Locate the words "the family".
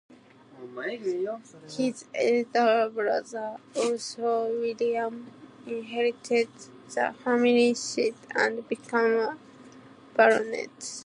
6.87-7.75